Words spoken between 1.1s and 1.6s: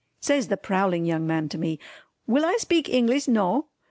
man to